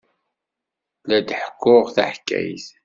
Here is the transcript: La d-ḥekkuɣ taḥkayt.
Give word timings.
La 1.07 1.17
d-ḥekkuɣ 1.27 1.85
taḥkayt. 1.95 2.67